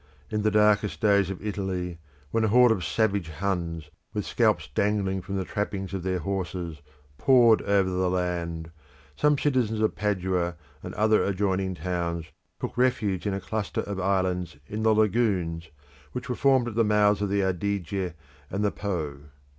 [0.31, 1.99] In the darkest days of Italy,
[2.31, 6.81] when a horde of savage Huns, with scalps dangling from the trappings of their horses,
[7.19, 8.71] poured over the land,
[9.15, 12.25] some citizens of Padua and other adjoining towns
[12.59, 15.69] took refuge in a cluster of islands in the lagoons
[16.13, 18.15] which were formed at the mouths of the Adige
[18.49, 19.19] and the Po.